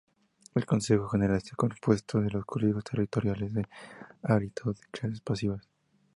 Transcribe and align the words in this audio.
El 0.55 0.65
Consejo 0.65 1.07
General 1.09 1.37
está 1.37 1.55
compuesto 1.55 2.21
de 2.21 2.31
los 2.31 2.43
colegios 2.43 2.83
territoriales 2.83 3.53
de 3.53 3.67
habilitados 4.23 4.79
de 4.81 4.87
clases 4.87 5.21
pasivas. 5.21 5.69